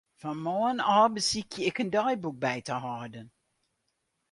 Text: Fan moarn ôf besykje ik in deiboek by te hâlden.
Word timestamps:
Fan 0.21 0.37
moarn 0.45 0.79
ôf 0.97 1.09
besykje 1.15 1.61
ik 1.69 1.77
in 1.83 1.93
deiboek 1.95 2.37
by 2.43 2.59
te 2.67 2.75
hâlden. 2.83 3.27